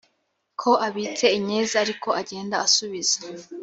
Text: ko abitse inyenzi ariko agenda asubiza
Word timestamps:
ko 0.61 0.71
abitse 0.87 1.25
inyenzi 1.37 1.75
ariko 1.83 2.09
agenda 2.21 2.55
asubiza 2.65 3.17